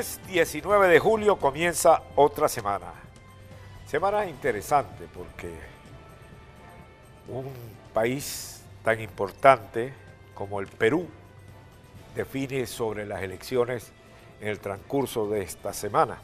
[0.00, 2.86] Lunes 19 de julio comienza otra semana.
[3.84, 5.52] Semana interesante porque
[7.28, 7.52] un
[7.92, 9.92] país tan importante
[10.34, 11.06] como el Perú
[12.14, 13.92] define sobre las elecciones
[14.40, 16.16] en el transcurso de esta semana.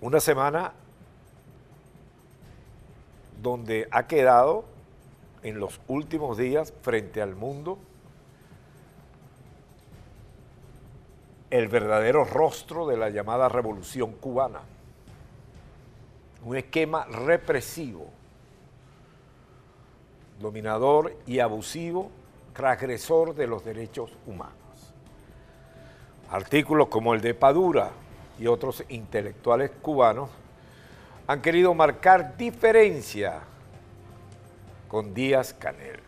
[0.00, 0.72] Una semana
[3.40, 4.64] donde ha quedado
[5.44, 7.78] en los últimos días frente al mundo
[11.52, 14.60] el verdadero rostro de la llamada revolución cubana.
[16.46, 18.06] Un esquema represivo,
[20.40, 22.10] dominador y abusivo,
[22.54, 24.56] transgresor de los derechos humanos.
[26.30, 27.90] Artículos como el de Padura
[28.38, 30.30] y otros intelectuales cubanos
[31.26, 33.40] han querido marcar diferencia
[34.88, 36.00] con Díaz Canel.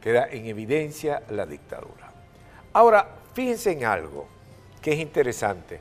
[0.00, 2.10] Queda en evidencia la dictadura.
[2.72, 4.26] Ahora, fíjense en algo
[4.80, 5.78] que es interesante.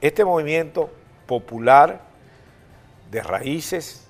[0.00, 0.88] Este movimiento
[1.26, 2.00] popular
[3.10, 4.06] de raíces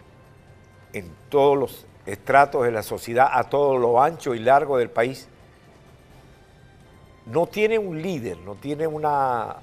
[0.92, 5.26] en todos los estratos de la sociedad, a todo lo ancho y largo del país,
[7.24, 9.56] no tiene un líder, no tiene una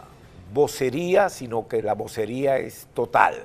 [0.51, 3.35] vocería, sino que la vocería es total.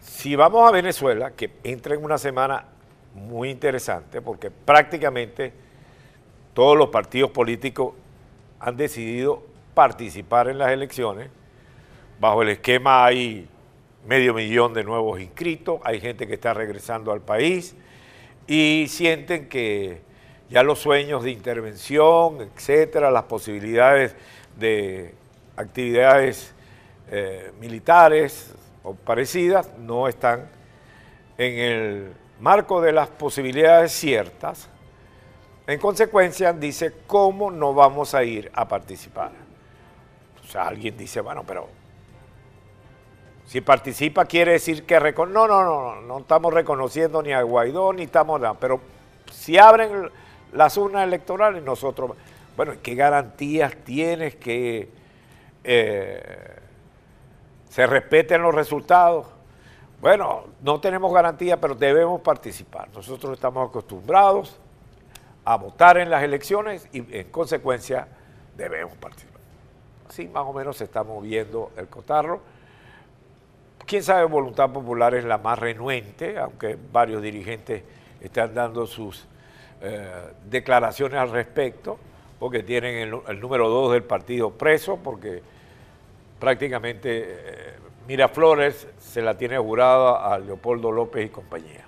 [0.00, 2.64] Si vamos a Venezuela, que entra en una semana
[3.12, 5.65] muy interesante, porque prácticamente
[6.56, 7.92] todos los partidos políticos
[8.60, 9.42] han decidido
[9.74, 11.28] participar en las elecciones,
[12.18, 13.46] bajo el esquema hay
[14.06, 17.76] medio millón de nuevos inscritos, hay gente que está regresando al país
[18.46, 20.00] y sienten que
[20.48, 24.16] ya los sueños de intervención, etcétera, las posibilidades
[24.58, 25.14] de
[25.58, 26.54] actividades
[27.10, 30.48] eh, militares o parecidas no están
[31.36, 34.70] en el marco de las posibilidades ciertas.
[35.66, 39.32] En consecuencia, dice, ¿cómo no vamos a ir a participar?
[40.44, 41.68] O sea, alguien dice, bueno, pero
[43.46, 45.00] si participa quiere decir que...
[45.00, 48.40] no, no, no, no, no estamos reconociendo ni a Guaidó ni estamos...
[48.40, 48.80] nada, Pero
[49.32, 50.08] si abren
[50.52, 52.12] las urnas electorales, nosotros,
[52.56, 54.88] bueno, ¿qué garantías tienes que
[55.64, 56.56] eh,
[57.68, 59.26] se respeten los resultados?
[60.00, 62.88] Bueno, no tenemos garantía, pero debemos participar.
[62.94, 64.60] Nosotros estamos acostumbrados
[65.46, 68.08] a votar en las elecciones y en consecuencia
[68.56, 69.40] debemos participar.
[70.08, 72.40] Así más o menos se está moviendo el cotarro.
[73.86, 77.84] Quién sabe, Voluntad Popular es la más renuente, aunque varios dirigentes
[78.20, 79.24] están dando sus
[79.80, 81.96] eh, declaraciones al respecto,
[82.40, 85.42] porque tienen el, número dos del partido preso, porque
[86.40, 87.74] prácticamente eh,
[88.08, 91.84] Miraflores se la tiene jurada a Leopoldo López y compañía.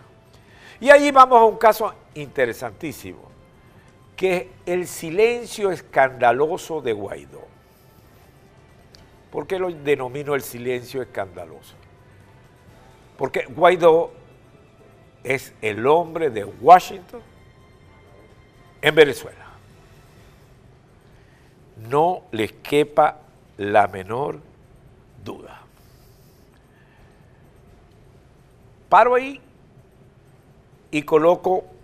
[0.79, 3.29] Y allí vamos a un caso interesantísimo,
[4.19, 7.47] que el silencio escandaloso de Guaidó.
[9.31, 11.77] ¿Por qué lo denomino el silencio escandaloso?
[13.17, 14.11] Porque Guaidó
[15.23, 17.21] es el hombre de Washington
[18.83, 19.47] en Venezuela.
[21.89, 23.21] No les quepa
[23.57, 24.41] la menor
[25.25, 25.61] duda.
[28.89, 29.41] Paro ahí
[30.91, 31.78] y coloco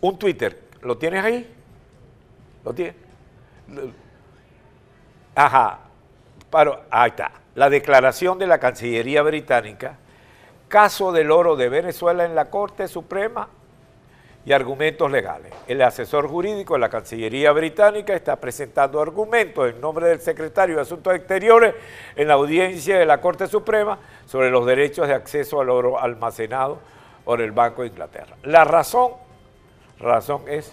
[0.00, 0.58] un Twitter.
[0.82, 1.54] ¿Lo tienes ahí?
[2.64, 2.94] ¿Lo tienes?
[5.34, 5.80] Ajá.
[6.50, 7.32] Paro, ahí está.
[7.54, 9.98] La declaración de la Cancillería Británica,
[10.68, 13.48] caso del oro de Venezuela en la Corte Suprema
[14.44, 15.52] y argumentos legales.
[15.66, 20.82] El asesor jurídico de la Cancillería Británica está presentando argumentos en nombre del secretario de
[20.82, 21.74] Asuntos Exteriores
[22.16, 26.78] en la audiencia de la Corte Suprema sobre los derechos de acceso al oro almacenado
[27.24, 28.36] por el Banco de Inglaterra.
[28.44, 29.12] La razón,
[30.00, 30.72] razón es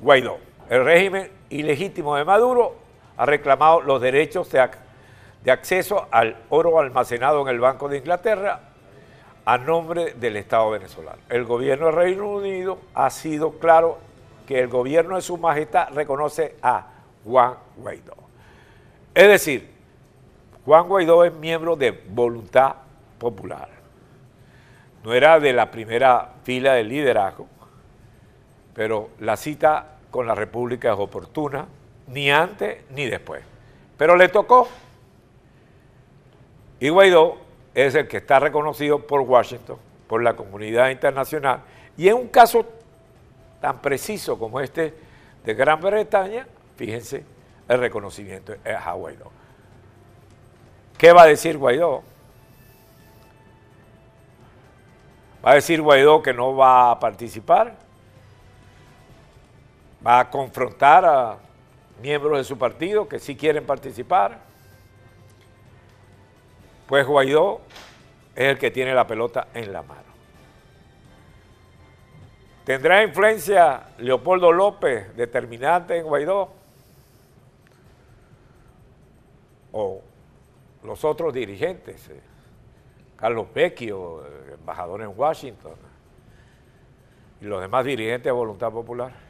[0.00, 0.38] Guaidó.
[0.68, 2.74] El régimen ilegítimo de Maduro
[3.16, 8.60] ha reclamado los derechos de, acceso al oro almacenado en el Banco de Inglaterra
[9.44, 11.18] a nombre del Estado venezolano.
[11.28, 13.98] El gobierno del Reino Unido ha sido claro
[14.46, 16.86] que el gobierno de su majestad reconoce a
[17.24, 18.16] Juan Guaidó.
[19.14, 19.70] Es decir,
[20.64, 22.74] Juan Guaidó es miembro de Voluntad
[23.18, 23.68] Popular.
[25.04, 27.46] No era de la primera fila del liderazgo,
[28.76, 31.66] pero la cita con la República es oportuna,
[32.08, 33.42] ni antes ni después.
[33.96, 34.68] Pero le tocó.
[36.78, 37.38] Y Guaidó
[37.74, 41.62] es el que está reconocido por Washington, por la comunidad internacional,
[41.96, 42.66] y en un caso
[43.62, 44.92] tan preciso como este
[45.42, 46.46] de Gran Bretaña,
[46.76, 47.24] fíjense,
[47.66, 49.32] el reconocimiento es a Guaidó.
[50.98, 52.02] ¿Qué va a decir Guaidó?
[55.42, 57.85] Va a decir Guaidó que no va a participar.
[60.06, 61.38] Va a confrontar a
[62.00, 64.38] miembros de su partido que sí quieren participar.
[66.86, 67.62] Pues Guaidó
[68.36, 70.02] es el que tiene la pelota en la mano.
[72.64, 76.52] ¿Tendrá influencia Leopoldo López determinante en Guaidó?
[79.72, 80.02] ¿O
[80.84, 82.08] los otros dirigentes?
[82.10, 82.20] Eh,
[83.16, 85.74] Carlos Vecchio, embajador en Washington,
[87.40, 89.25] y los demás dirigentes de Voluntad Popular.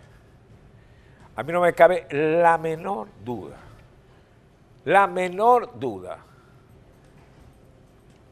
[1.36, 3.56] A mí no me cabe la menor duda,
[4.86, 6.18] la menor duda.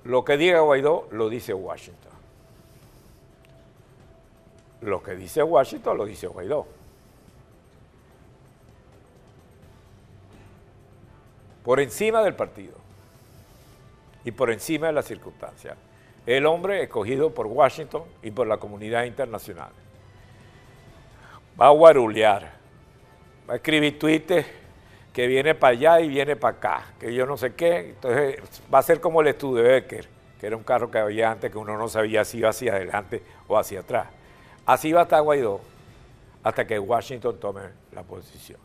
[0.04, 2.12] Lo que diga Guaidó lo dice Washington.
[4.82, 6.66] Lo que dice Washington lo dice Guaidó.
[11.64, 12.74] Por encima del partido
[14.24, 15.76] y por encima de las circunstancias.
[16.26, 19.70] El hombre escogido por Washington y por la comunidad internacional.
[21.60, 22.52] Va a guarulear,
[23.52, 24.46] escribir tweets
[25.12, 27.90] que viene para allá y viene para acá, que yo no sé qué.
[27.90, 28.40] Entonces
[28.72, 30.08] va a ser como el estudio Becker,
[30.40, 33.22] que era un carro que había antes que uno no sabía si iba hacia adelante
[33.46, 34.08] o hacia atrás.
[34.66, 35.60] Así va a estar Guaidó
[36.42, 37.62] hasta que Washington tome
[37.92, 38.60] la posición.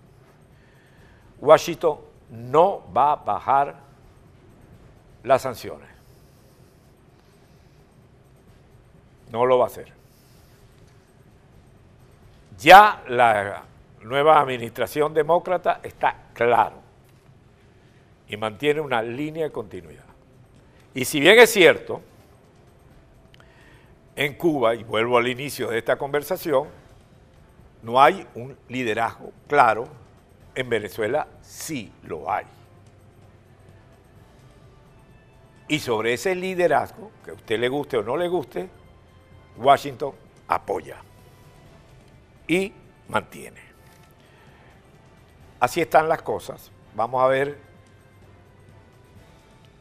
[1.40, 2.00] Washington
[2.30, 3.76] no va a bajar
[5.24, 5.88] las sanciones.
[9.32, 9.94] No lo va a hacer.
[12.58, 13.69] Ya la
[14.04, 16.78] nueva administración demócrata está claro
[18.28, 20.06] y mantiene una línea de continuidad.
[20.94, 22.02] Y si bien es cierto,
[24.16, 26.68] en Cuba, y vuelvo al inicio de esta conversación,
[27.82, 29.88] no hay un liderazgo claro,
[30.56, 32.46] en Venezuela sí lo hay.
[35.68, 38.70] Y sobre ese liderazgo, que a usted le guste o no le guste,
[39.58, 40.14] Washington
[40.48, 40.98] apoya
[42.48, 42.74] y
[43.08, 43.69] mantiene.
[45.60, 46.72] Así están las cosas.
[46.96, 47.58] Vamos a ver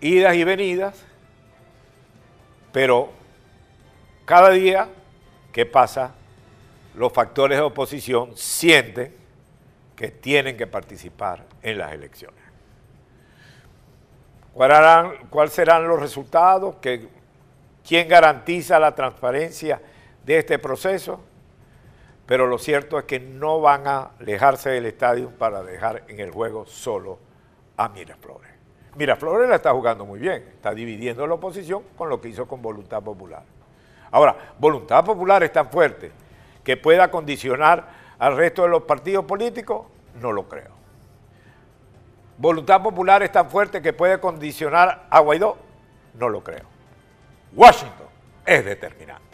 [0.00, 1.04] idas y venidas,
[2.72, 3.10] pero
[4.25, 4.88] cada día
[5.52, 6.14] que pasa,
[6.94, 9.14] los factores de oposición sienten
[9.96, 12.40] que tienen que participar en las elecciones.
[14.52, 16.76] ¿Cuáles serán los resultados?
[17.86, 19.81] ¿Quién garantiza la transparencia
[20.24, 21.20] de este proceso?
[22.28, 26.30] Pero lo cierto es que no van a alejarse del estadio para dejar en el
[26.30, 27.19] juego solo
[27.78, 28.50] a Miraflores.
[28.96, 32.60] Miraflores la está jugando muy bien, está dividiendo la oposición con lo que hizo con
[32.60, 33.44] Voluntad Popular.
[34.10, 36.12] Ahora, voluntad popular es tan fuerte
[36.62, 37.88] que pueda condicionar
[38.19, 39.86] al resto de los partidos políticos,
[40.20, 40.72] no lo creo.
[42.36, 45.56] Voluntad popular es tan fuerte que puede condicionar a Guaidó,
[46.12, 46.66] no lo creo.
[47.54, 48.08] Washington
[48.44, 49.27] es determinante.